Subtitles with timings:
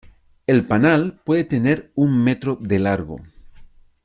[0.47, 3.21] El panal puede tener un metro de largo.